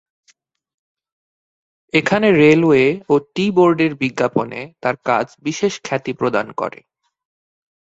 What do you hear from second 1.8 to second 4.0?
এখানে "রেলওয়ে" ও "tea board" -এর